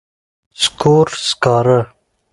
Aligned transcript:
سکور، 0.61 1.07
سکارۀ 1.27 1.79